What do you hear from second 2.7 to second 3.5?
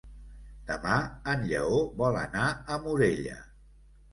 Morella.